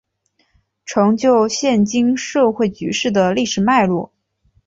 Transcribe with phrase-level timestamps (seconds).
[0.83, 4.11] 成就现今社会局势的历史脉络